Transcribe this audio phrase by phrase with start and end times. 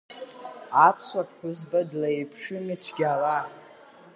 [0.85, 3.37] Аԥсуа ԥҳәызба длеиԥшыми цәгьала?